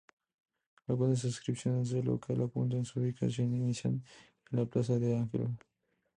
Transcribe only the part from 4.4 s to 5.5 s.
en la plaza del Ángel.